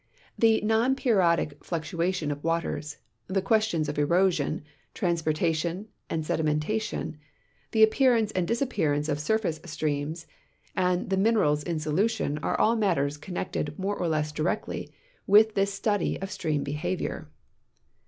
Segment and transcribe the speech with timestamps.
[0.35, 4.63] The non periodic fluctuation of waters, the questions of erosion,
[4.95, 7.19] transportation) and sedimentation,
[7.69, 10.25] the apj)earance and di.sapjiearance of surface streams
[10.75, 14.91] and the minerals in solution are all matters connected more or less directly
[15.27, 17.29] with this .study of stream behavior.